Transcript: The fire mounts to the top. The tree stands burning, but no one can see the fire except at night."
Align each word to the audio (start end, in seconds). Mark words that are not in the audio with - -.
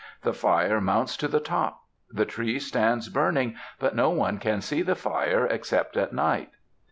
The 0.23 0.33
fire 0.33 0.81
mounts 0.81 1.15
to 1.17 1.27
the 1.27 1.39
top. 1.39 1.83
The 2.09 2.25
tree 2.25 2.57
stands 2.57 3.07
burning, 3.07 3.55
but 3.77 3.95
no 3.95 4.09
one 4.09 4.39
can 4.39 4.59
see 4.61 4.81
the 4.81 4.95
fire 4.95 5.45
except 5.45 5.95
at 5.95 6.11
night." 6.11 6.49